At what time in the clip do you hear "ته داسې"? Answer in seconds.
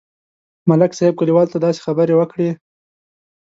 1.53-1.79